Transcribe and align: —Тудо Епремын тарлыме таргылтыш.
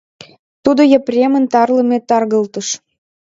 —Тудо 0.63 0.81
Епремын 0.97 1.45
тарлыме 1.53 1.97
таргылтыш. 2.09 2.67